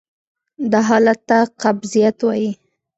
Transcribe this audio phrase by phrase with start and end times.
[0.71, 2.51] دا حالت ته قبضیت وایې.